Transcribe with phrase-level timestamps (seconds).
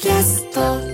[0.00, 0.87] キャスト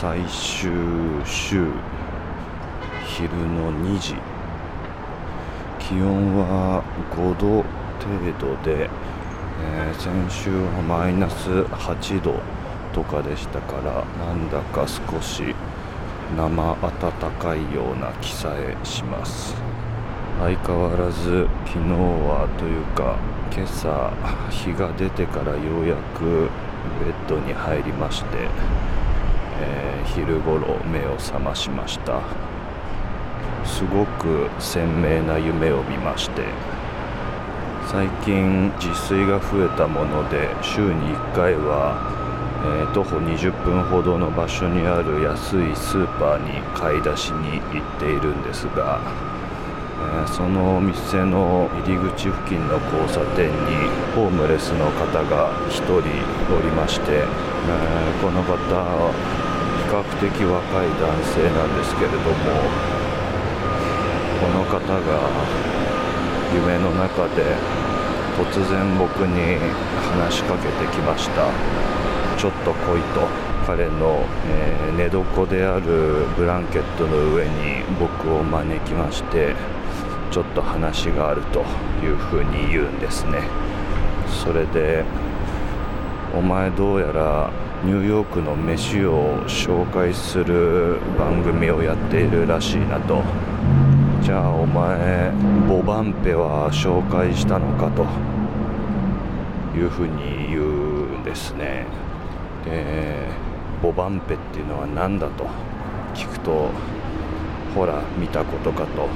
[0.00, 0.70] 最終
[1.26, 1.66] 週
[3.04, 4.14] 昼の2時。
[5.78, 7.66] 気温は5度程
[8.40, 8.88] 度で、
[9.62, 12.40] えー先週はマイナス8度
[12.94, 15.54] とかでしたからなんだか少し
[16.34, 19.54] 生暖かいような気さえします。
[20.40, 23.18] 相変わらず昨日はというか
[23.52, 24.10] 今朝
[24.48, 26.48] 日が出てからようやく
[27.04, 28.48] ベッドに入りまして、
[29.60, 32.20] えー昼ごろ目を覚ましました。
[33.64, 36.42] すごく鮮明な夢を見まして。
[37.86, 41.96] 最近自炊が増えたもので週に1回は、
[42.64, 49.00] えー徒歩20分ほどの場所にある安いスーパーに買い出しに行っているんですが、
[49.98, 53.54] えーそのお店の入り口付近の交差点に
[54.14, 56.02] ホームレスの方が1人お
[56.62, 58.54] りまして、えーこの方
[59.90, 62.30] 較的若い男性なんですけれども
[64.40, 65.02] この方が
[66.54, 67.42] 夢の中で
[68.38, 69.58] 突然僕に
[70.12, 71.50] 話しかけてきました。
[72.38, 73.28] ちょっと来いと
[73.66, 79.54] 彼の、えー寝床であるブランケットの上に僕を招きまして
[80.30, 81.64] ちょっと話があると
[82.04, 83.40] いうふうに言うんですね。
[84.26, 85.04] それで
[86.34, 87.50] お前どうやら
[87.82, 93.22] ニューヨークの飯を紹介する番組をやっているらしいなと。
[94.20, 95.32] じゃあお前
[95.66, 98.04] ボバンペは紹介したのかと。
[99.74, 101.86] いうふうに言うんですね。
[102.66, 103.28] で
[103.80, 105.46] ボバンペっていうのは何だと。
[106.14, 106.68] 聞くと
[107.74, 109.08] ほら見たことかと。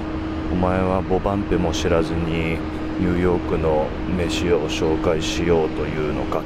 [0.50, 2.56] お前はボバンペも知らずに
[2.98, 6.44] ニューヨークの飯を紹介しようというのかと、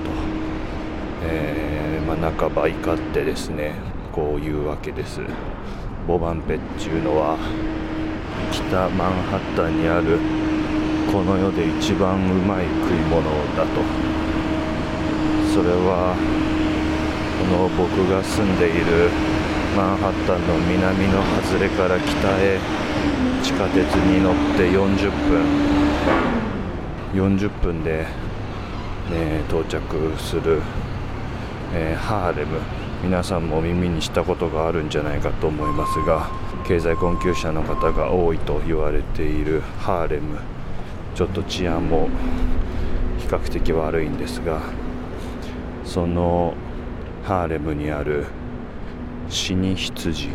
[1.22, 1.67] えー
[2.08, 3.74] まあ、半ば怒ってですね
[4.12, 5.20] こういうわけです。
[6.06, 7.36] ボバンペっていうのは
[8.50, 8.64] 北
[8.96, 10.18] マンハッタンにある
[11.12, 13.22] この世で一番うまい食い物
[13.54, 13.84] だと。
[15.52, 16.16] それは
[17.38, 19.10] この僕が住んでいる
[19.76, 22.08] マンハッタンの南の外れから北
[22.40, 22.58] へ
[23.42, 25.44] 地下鉄に乗って40分。
[27.12, 28.06] 40分で、
[29.10, 29.78] ね、到着
[30.18, 30.60] する、
[31.74, 32.60] えーハーレム
[33.02, 36.28] 皆さんも耳にしたことがあるんじゃないかと思いますが
[36.66, 40.38] 経済困窮者の方が多いと言われているハーレム
[41.14, 42.08] ちょっと治安も
[43.18, 44.60] 比較的悪いんですが
[45.84, 46.54] その
[47.24, 48.26] ハーレムにある
[49.28, 50.28] 死に羊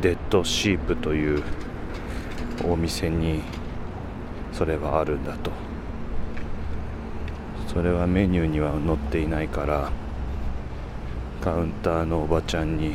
[0.00, 1.42] デッドシープという
[2.64, 3.42] お店に
[4.52, 5.50] それはあるんだと。
[7.74, 9.90] それはメニューには載っていないから
[11.44, 12.94] カウンターのおばちゃんに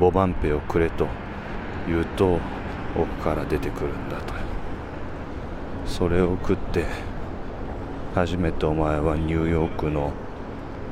[0.00, 1.06] ボバンペをくれと
[1.86, 2.40] 言うと
[2.96, 4.34] 奥から出てくるんだと。
[5.86, 6.86] それを食って
[8.12, 10.12] 初めてお前はニューヨークの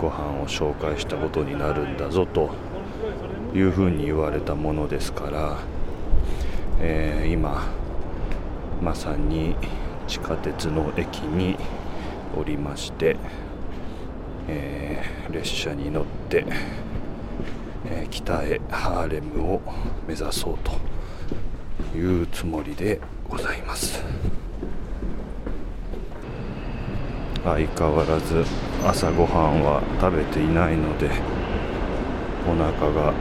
[0.01, 2.51] ご飯を紹介したことになるんだぞと
[3.53, 5.59] いうふうに言われたものですから、
[6.81, 7.65] えー今
[8.81, 9.57] まさに
[10.07, 11.57] 地下鉄の駅に
[12.39, 13.17] おりまして、
[14.47, 16.45] えー列車に乗って、
[17.87, 19.61] えー北へハーレムを
[20.07, 20.73] 目指そうと
[21.97, 24.03] いうつもりでございます。
[27.45, 28.45] 相変わらず
[28.85, 31.11] 朝ごはんは食べていないので
[32.49, 33.13] お腹が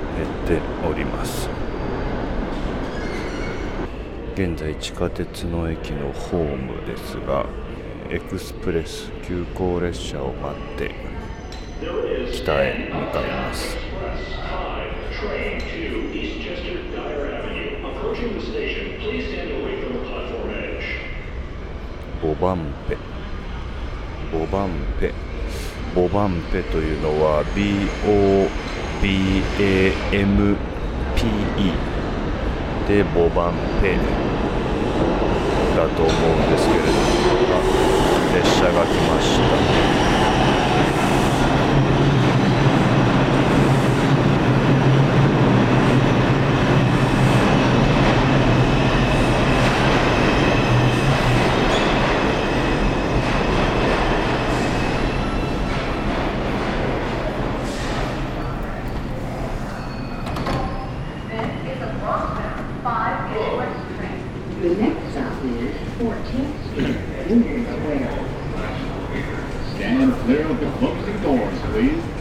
[0.46, 1.50] 減っております。
[4.36, 7.46] 現在地下鉄の駅のホームですが
[8.10, 10.92] エクスプレス急行列車を待って
[12.32, 13.91] 北へ向かいます。
[22.24, 22.98] ボバンペ
[24.32, 24.70] ボバン
[25.00, 25.14] ペ
[25.94, 28.48] ボバンペというのは BOBAMPE
[32.88, 33.98] でボバンペ
[35.78, 36.92] だと思うんですけれども。
[38.34, 39.38] 列車が来まし
[40.06, 40.11] た。
[64.62, 66.98] The next stop is 14th Street,
[67.30, 68.14] Union Square.
[69.76, 72.21] Stand clear of the closing doors, please.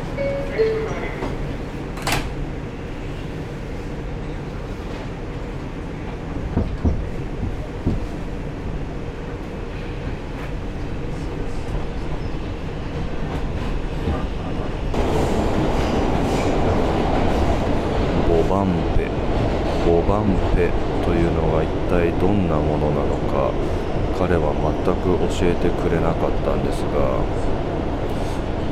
[25.41, 27.17] 教えてくれなかったんですが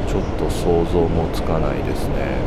[0.07, 2.45] ちょっと想像もつかないですね。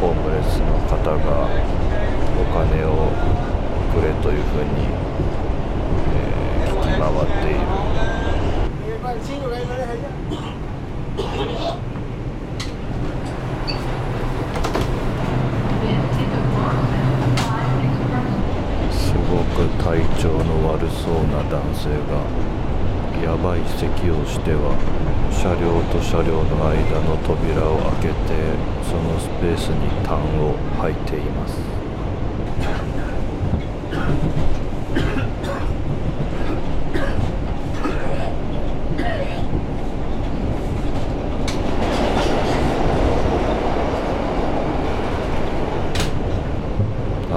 [0.00, 1.46] ホームレスの方が
[2.34, 3.14] お金を
[3.94, 4.90] くれというふうに、
[6.66, 7.60] 聞き回っている。
[11.36, 11.44] すご
[19.52, 22.24] く体調の悪そうな男性が
[23.22, 24.74] やばい咳をしては
[25.30, 28.14] 車両と車両の間の扉を開けて
[28.82, 31.60] そのスペースに痰を吐いています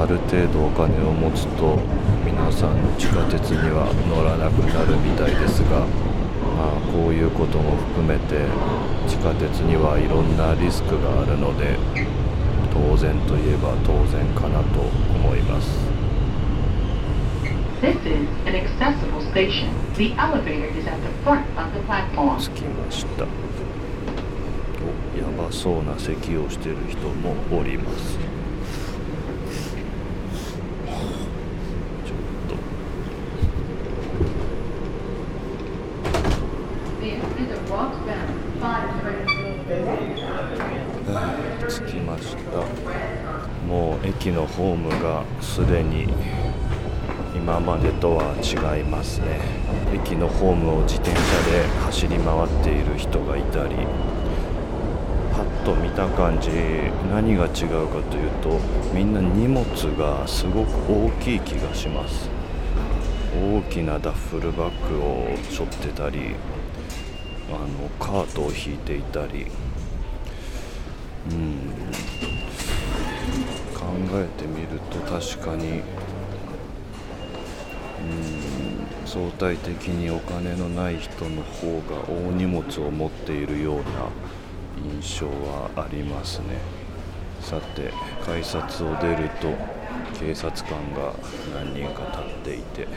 [0.01, 1.75] ある程度お金を持つと
[2.23, 5.83] 皆さん地下鉄には乗らなくなるみたいですが
[6.55, 8.47] まあこういうことも含めて
[9.07, 11.75] 地下鉄にはいろんなリスクがあるので
[12.71, 15.67] 当然といえば当然かなと思います.
[22.39, 23.23] 着きました。
[23.23, 23.27] お
[25.19, 28.17] やばそうな咳をしてる人もおります
[32.05, 32.17] ちょっ
[32.49, 32.55] と
[37.01, 38.29] This is a Roxbound
[38.59, 38.65] 5
[39.01, 39.25] train.
[41.67, 42.65] 着きました
[43.67, 45.23] もう駅のホームが
[45.59, 46.07] すでに
[47.35, 49.41] 今までとは違いますね。
[49.93, 51.17] 駅のホームを自転車
[51.51, 53.75] で走り回っている人がいたり
[55.33, 56.49] パッと見た感じ
[57.11, 58.57] 何が違うかというと
[58.93, 59.65] みんな荷物
[59.97, 62.29] がすごく大きい気がします。
[63.35, 66.35] 大きなダッフルバッグを背負ってたり
[67.49, 69.47] あのカートを引いていたり。
[71.31, 72.08] うん。
[74.07, 75.81] 考えてみると確かにう
[78.03, 83.83] ん相対的にお金のない人の方が大荷物を持っているような
[85.01, 86.79] 印象はありますね。
[87.41, 87.91] さて
[88.25, 89.53] 改札を出ると
[90.19, 91.13] 警察官が
[91.55, 92.87] 何人か立っていて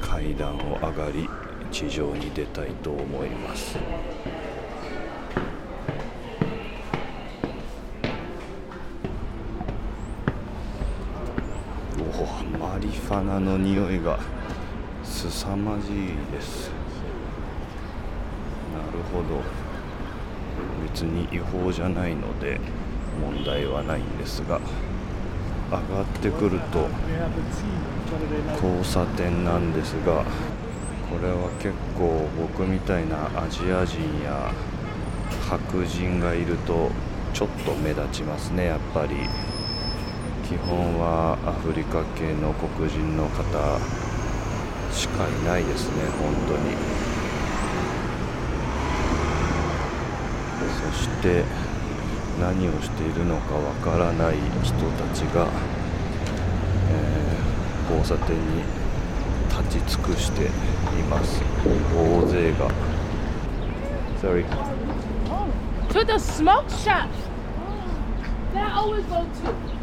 [0.00, 1.28] 階段を上がり
[1.72, 3.76] 地上に出たいと思います
[11.98, 14.18] おファナの匂いが
[15.04, 16.70] 凄まじいです。
[18.72, 19.42] なるほど。
[20.82, 22.60] 別に違法じゃないので
[23.20, 24.60] 問題はないんですが
[25.70, 26.88] 上がってくると
[28.54, 30.24] 交差点なんですが
[31.08, 34.52] これは結構僕みたいなアジア人や
[35.48, 36.90] 白人がいると
[37.32, 39.14] ちょっと目立ちますねやっぱり。
[40.50, 43.78] 基本はアフリカ系の黒人の方
[44.90, 46.74] しかいないですね本当に
[50.90, 51.44] そして
[52.40, 55.46] 何をしているのかわからない人たちが、
[56.90, 57.40] えー
[57.90, 58.62] 交差点に
[59.48, 60.48] 立ち尽くしてい
[61.10, 61.42] ます
[61.96, 62.70] 大勢が
[64.22, 64.44] Sorry
[65.88, 67.08] To the smoke shop.
[68.54, 69.79] That always go to.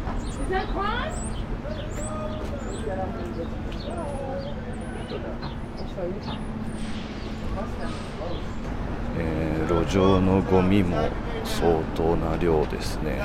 [9.18, 11.10] えー路上のゴミも
[11.44, 13.20] 相当な量ですね。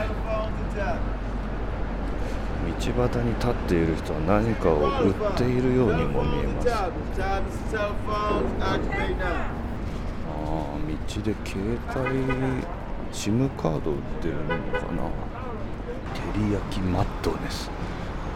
[2.65, 2.74] 道
[3.08, 6.74] 端に立っている人は何かを売っているようにも見えます。
[6.74, 6.92] あ
[10.36, 12.10] あ道で携帯
[13.13, 14.50] SIM カード売ってるの
[14.80, 15.33] かな。
[16.36, 17.70] り焼きマッドネス。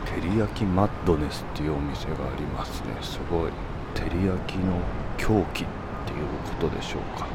[0.05, 2.87] 照り焼きマッドネスっていうお店がありますね。
[3.01, 3.51] すごい。
[3.95, 4.79] 照り焼きの
[5.17, 5.67] 狂気っ
[6.05, 6.25] ていう
[6.59, 7.27] ことでしょうか。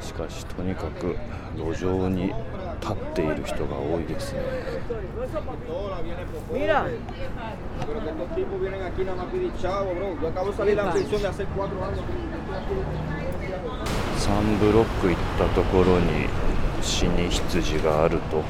[0.00, 1.16] しかしとにかく
[1.56, 2.32] 路上に
[2.80, 4.40] 立っている人が多いですね。
[14.16, 16.28] サブロック行ったところに
[16.82, 18.42] 死に羊があると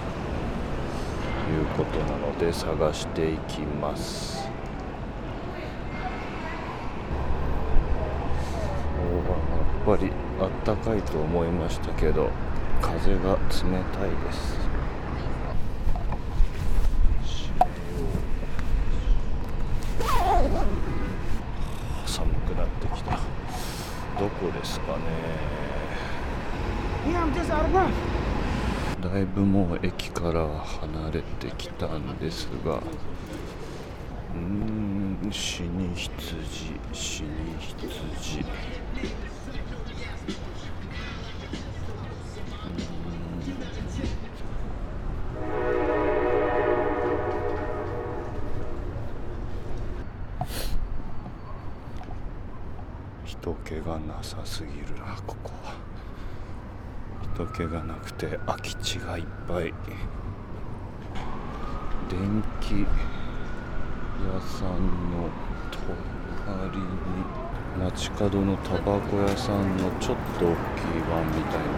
[1.78, 4.48] ことなので探していきます。
[9.00, 12.30] おやっぱりあったかいと思いましたけど
[12.82, 13.38] 風が冷
[13.92, 14.58] たいです。
[22.06, 23.12] 寒くなってきた。
[24.18, 24.98] どこですかね。
[29.10, 32.78] だいぶもう駅から離れてきたんですが
[34.34, 36.10] うん死に羊
[36.92, 38.44] 死に羊。
[53.24, 55.67] 人気がなさすぎるなここは。
[57.38, 59.72] 人気がなくて空き地がいっぱい。
[62.10, 62.86] 電気屋
[64.40, 65.30] さんの
[65.70, 66.84] 隣に
[67.78, 70.56] 街角のタバコ屋さんのちょっと大きい
[71.08, 71.76] 版みたいな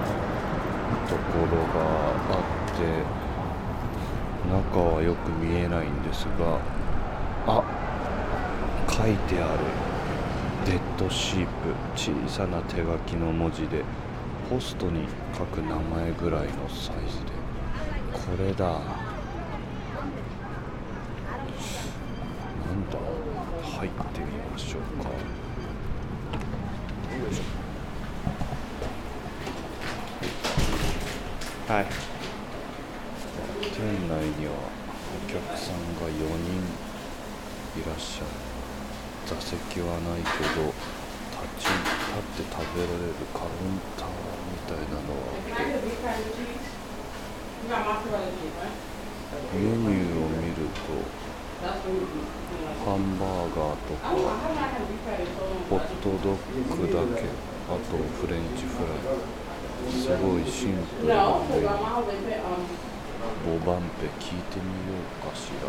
[1.07, 1.83] ところが
[2.31, 2.39] あ
[2.71, 2.81] って
[4.49, 6.59] 中はよく見えないんですが
[7.47, 7.63] あ
[8.89, 9.59] 書いてある。
[10.65, 11.51] デッドシープ。
[11.97, 13.85] 小さな手書きの文字で。
[14.51, 15.07] ポストに
[15.39, 17.31] 書く名前ぐらいのサイズで。
[18.13, 18.65] これだ。
[18.67, 18.83] なん
[22.91, 22.99] だ。
[23.63, 25.09] 入ってみましょうか。
[25.09, 25.15] よ
[27.31, 27.43] いしょ
[31.73, 31.87] はい。
[33.61, 33.79] 店
[34.09, 34.53] 内には
[35.15, 36.59] お客さんが4人
[37.81, 38.27] いらっしゃる。
[39.27, 40.29] 座席はないけ
[40.61, 40.75] ど
[41.31, 43.49] 立ち立って食べられるカウン
[43.97, 44.09] ター。
[44.09, 44.30] み
[44.71, 45.35] たいなのは
[49.53, 50.95] メニューを見ると
[52.85, 54.07] ハンバーガーとか
[55.69, 56.35] ホットドッ
[56.77, 57.27] グだけ
[57.69, 58.99] あとフレンチフライ。
[59.93, 60.69] すごいシン
[61.01, 61.09] プル。
[61.09, 61.15] な
[61.49, 62.39] メニュー
[63.45, 65.63] ボバンペ聞いてみようかしら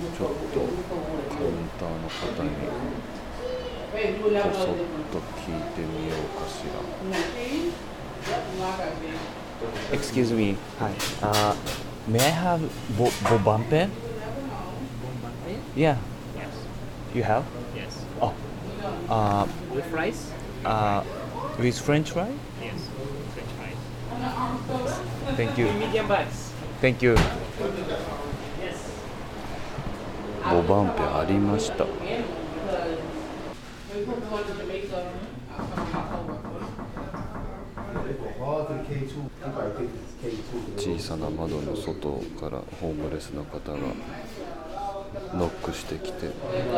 [0.00, 2.48] ちょっとカウンターの方に。
[2.50, 3.21] こ
[4.53, 4.75] そっ
[5.11, 6.77] と聞いてみようかしら
[9.91, 10.55] Excuse me.
[10.79, 10.91] Hi.
[11.21, 11.55] Uh,
[12.07, 12.61] may I have
[12.97, 13.89] bo- bobampe?
[15.75, 15.97] Yeah.
[16.35, 16.47] Yes.
[17.15, 17.43] You have?
[17.75, 18.03] Yes.
[18.21, 18.33] Oh.
[19.09, 20.31] Uh, With rice?
[20.65, 21.01] uh,
[21.57, 22.27] with French fry?
[22.61, 22.89] Yes.
[23.33, 25.35] French fries.
[25.37, 25.71] Thank you.
[25.73, 26.51] Medium bites.
[26.81, 27.15] Thank you.
[30.49, 31.85] ボバンペありました
[40.78, 43.76] 小さな窓の外からホームレスの方が
[45.34, 46.30] ノックしてきて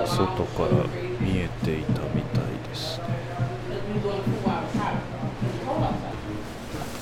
[0.05, 0.71] 外から
[1.21, 3.05] 見えていたみたいですね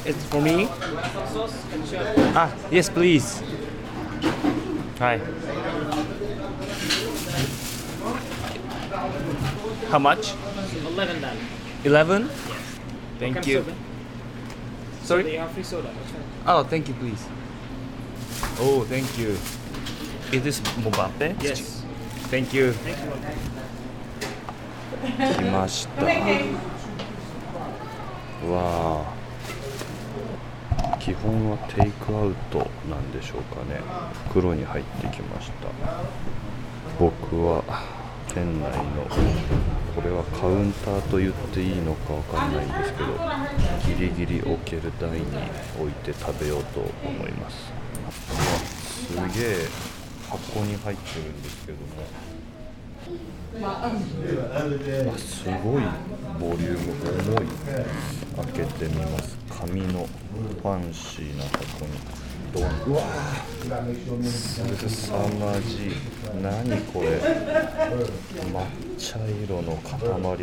[0.04, 0.66] It's for me?
[2.34, 3.40] Ah, yes, please.
[4.98, 5.20] Hi.
[9.92, 10.32] How much?
[10.86, 11.36] 11 then.
[11.84, 12.28] 11?
[13.18, 13.58] Thank Come you.
[13.58, 13.74] soda.
[15.02, 15.22] Sorry?
[15.24, 15.90] They free soda.
[16.46, 17.22] Oh, thank you, please.
[18.58, 19.36] Oh, thank you.
[20.32, 21.36] Is this Mobampe?
[21.42, 21.84] Yes.
[22.32, 22.72] Thank you.
[22.72, 23.12] Thank you.
[25.18, 26.10] 来ましたわ
[29.04, 33.80] あ基本はテイクアウトなんでしょうかね
[34.28, 35.68] 袋に入ってきました
[37.00, 37.64] 僕は
[38.28, 43.12] 店内のこれはカウンターと言っていいのかわかんないんですけど
[43.86, 45.26] ギリギリ置ける台に
[45.78, 47.72] 置いて食べようと思います。
[49.06, 49.22] すげ
[49.64, 49.68] え
[50.28, 51.84] 箱に入ってるんですけども。
[53.62, 53.92] あ
[55.18, 55.82] すごい
[56.40, 56.94] ボリューム
[57.34, 57.46] 重い。
[58.54, 59.36] 開けてみます。
[59.50, 60.08] 紙の
[60.62, 61.90] ファンシーな箱に。
[62.52, 63.02] ドンうわ
[64.26, 65.90] すさまじい
[66.42, 67.08] 何これ。
[68.52, 68.66] 抹
[68.98, 69.98] 茶色の塊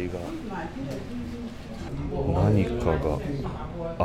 [0.09, 0.19] が
[2.33, 3.19] 何かが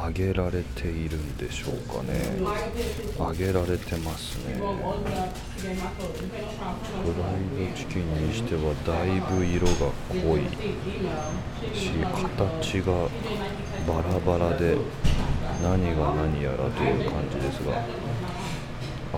[0.06, 2.12] 揚げられているんでしょうかね。
[3.18, 4.54] 揚げられてますね。
[4.54, 4.70] フラ
[7.64, 10.42] イドチキンにしてはだいぶ色が濃い
[11.74, 13.08] し形が
[13.86, 14.76] バラバラで
[15.62, 17.70] 何が何やらという感じですが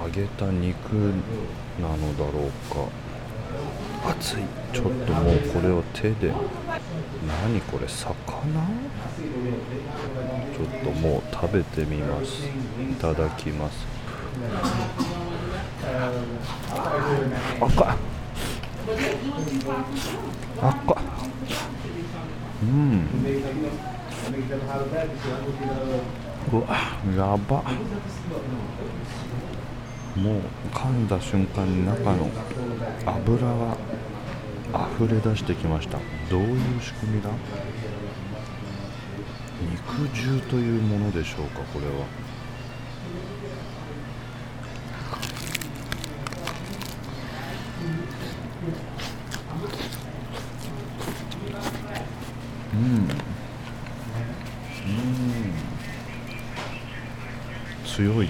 [0.00, 0.93] 揚げた肉
[1.81, 2.88] なのだろうか。
[4.11, 4.43] 熱い。
[4.73, 6.33] ちょっともうこれを手で。
[7.26, 8.12] 何これ魚？
[10.55, 12.47] ちょっともう食べてみます。
[12.47, 13.87] いただきます。
[17.61, 17.85] 赤。
[17.85, 17.97] い
[20.61, 21.00] 赤。
[21.00, 21.05] い
[22.62, 23.09] うん
[26.53, 26.67] うわ
[27.17, 27.62] やば。
[30.17, 30.41] もう
[30.73, 32.31] 噛んだ瞬間に中の
[33.05, 33.76] 油が
[34.97, 35.99] 溢れ出してきました。
[36.31, 37.31] どういう仕組みだ？
[39.61, 42.07] 肉汁というものでしょうかこれは。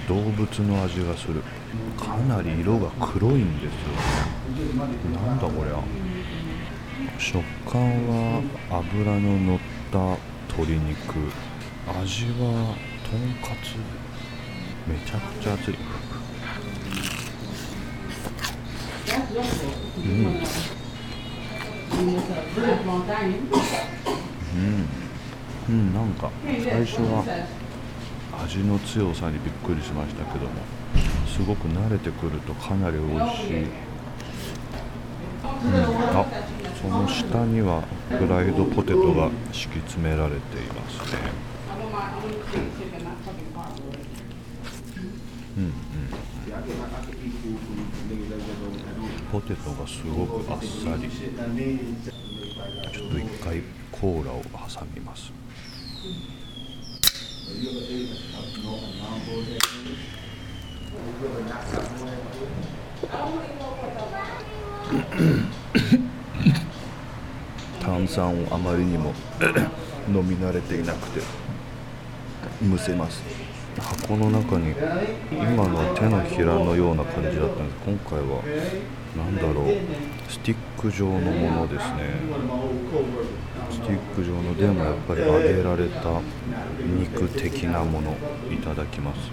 [0.08, 1.42] 動物の味がする。
[1.98, 3.92] かなり色が黒いんですよ。
[5.12, 5.82] なんだこりゃ。
[7.18, 9.58] 食感は脂の乗っ
[9.90, 9.98] た
[10.54, 11.30] 鶏肉。
[11.88, 12.76] 味は
[13.08, 13.76] とんかつ。
[14.88, 15.74] めちゃくちゃ熱い。
[19.98, 20.42] うん。
[25.68, 27.24] うん、うん、なんか最初は
[28.46, 30.52] 味の強さにびっくりしましたけども
[31.26, 33.68] すごく慣れてくるとかなり美味しい、うん、
[36.16, 36.24] あ
[36.80, 41.18] その下にはフライドポテトが敷き詰められていますね。
[45.56, 45.72] うんうん
[49.32, 51.10] ポテトがすごくあっさり。
[51.10, 55.32] ちょっと一回コーラを挟みます。
[67.80, 69.12] 炭酸をあまりにも
[70.12, 71.20] 飲み慣れていなくて
[72.60, 73.22] むせます。
[73.78, 74.74] 箱の中に
[75.30, 77.78] 今の手のひらのような感じだったんです。
[77.84, 78.42] 今回は
[79.16, 79.66] 何だろう。
[80.28, 82.14] スティック状のものですね。
[83.70, 86.20] スティック状のでもやっぱり揚げられた
[86.84, 88.16] 肉的なもの
[88.52, 89.32] いただきます。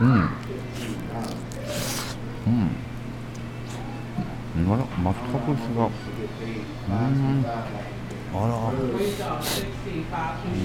[0.00, 0.08] うん。
[0.08, 0.30] うん。
[4.72, 5.90] あら全く違う。
[6.88, 7.44] うん。
[8.34, 8.72] あら。
[10.44, 10.56] う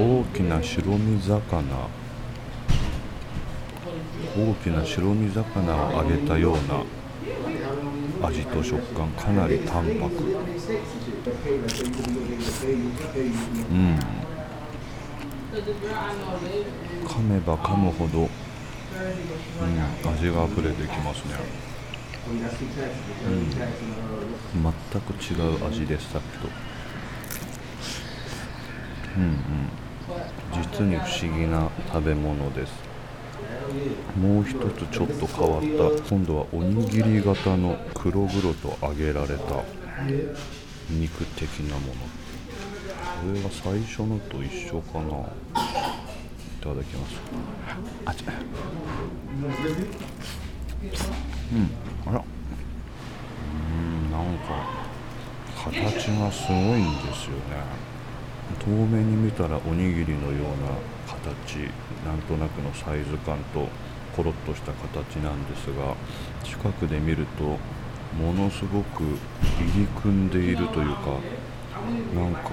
[0.00, 0.20] ん。
[0.20, 2.05] 大きな白身魚。
[4.36, 6.56] 大きな白身魚を揚げたよう
[8.22, 9.94] な味と食感かなり淡白。
[13.70, 13.98] うん。
[17.04, 18.28] 噛めば噛むほど、うん、
[20.12, 21.34] 味が溢れてきますね、
[22.24, 22.30] う
[24.58, 26.48] ん、全く違う味ですさっきと。
[29.16, 29.40] うんうん。
[30.52, 32.85] 実に不思議な食べ物です。
[34.20, 35.60] もう一つちょっと変わっ
[35.98, 36.08] た。
[36.08, 39.64] 今度はおにぎり型の黒々と揚げられた
[40.90, 41.94] 肉的なもの。
[43.22, 45.06] これが最初のと一緒かな。
[45.08, 47.20] いただきます。
[48.04, 48.28] あちう
[51.56, 51.70] ん。
[52.10, 52.24] あら。
[53.52, 54.86] うんなんか
[55.64, 57.86] 形がすごいんですよね。
[58.64, 60.95] 遠目に見たらおにぎりのような
[61.26, 61.70] 形
[62.04, 63.68] なんとなくのサイズ感と
[64.14, 65.94] コロッとした形なんですが
[66.44, 67.44] 近くで見ると
[68.16, 71.18] ものすごく入り組んでいるというか
[72.14, 72.50] なんか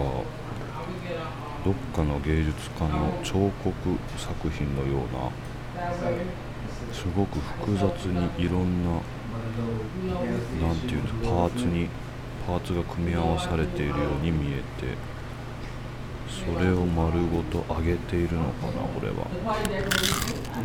[1.63, 3.33] どっかの芸術家の彫
[3.63, 3.73] 刻
[4.17, 5.91] 作品のような
[6.91, 8.99] すごく複雑にいろんな
[10.61, 11.87] 何て言うんですかパーツに
[12.45, 14.97] パーツが組み合わされているように見えて
[16.33, 19.27] それを丸ごと揚げているのかなこれは。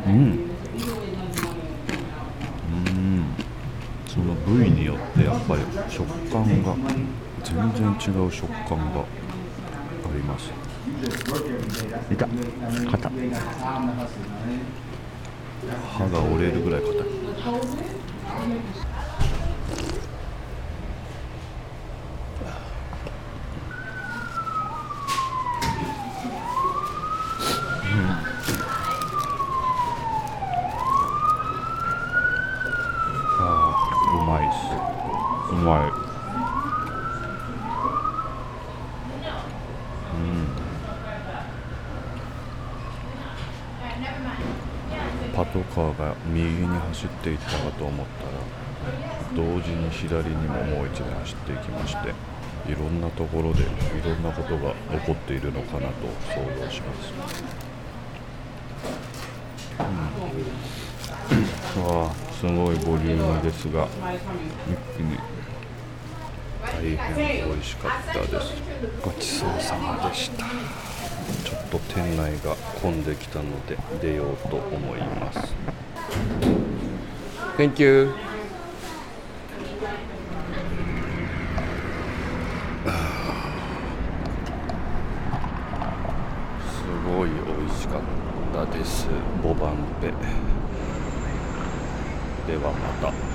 [0.06, 0.12] うん。
[0.12, 0.16] う
[3.00, 3.34] ん。
[4.06, 6.74] その部位によってやっぱり食感が
[7.44, 9.04] 全然違う食感があ
[10.14, 10.50] ります。
[12.10, 12.26] いた。
[12.90, 13.10] 硬。
[15.98, 17.06] 歯が折れるぐらい硬い
[33.40, 34.56] あーうまいっす
[35.52, 35.90] うまい
[40.14, 40.48] うん
[45.34, 48.30] パトカーが右に走っていったかと思ったら
[49.36, 52.14] 同時に左にももう一台走っていきまして
[52.70, 53.66] いろんなところでい
[54.04, 55.94] ろんなことが起こっているのかなと
[56.32, 57.12] 想像します。
[61.78, 65.18] わあすごいボリュームですが一気に
[66.62, 68.54] 大変美味しかったです。
[69.02, 70.46] ごちそうさまでした。
[71.44, 75.54] ちょっと店内が混んできたので出ようと思います
[77.58, 78.12] Thank you.
[86.62, 88.02] すごい美味しかっ
[88.54, 89.08] たです
[89.42, 90.12] ボバンペ
[92.46, 93.27] ではまた。